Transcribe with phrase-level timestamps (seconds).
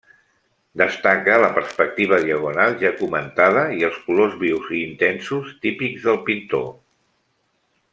[0.81, 6.69] Destaca la perspectiva diagonal, ja comentada, i els colors vius i intensos típics del pintor.